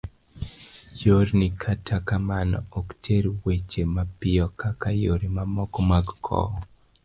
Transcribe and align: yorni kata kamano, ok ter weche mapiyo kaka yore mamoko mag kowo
yorni 1.03 1.47
kata 1.61 1.95
kamano, 2.07 2.57
ok 2.79 2.87
ter 3.03 3.25
weche 3.43 3.81
mapiyo 3.95 4.45
kaka 4.61 4.89
yore 5.03 5.27
mamoko 5.37 5.77
mag 5.89 6.07
kowo 6.25 6.57